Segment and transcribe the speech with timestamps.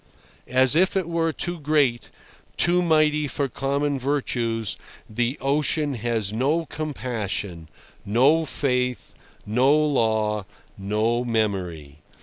[0.47, 2.09] As if it were too great,
[2.57, 4.75] too mighty for common virtues,
[5.07, 7.69] the ocean has no compassion,
[8.03, 9.13] no faith,
[9.45, 11.99] no law, no memory.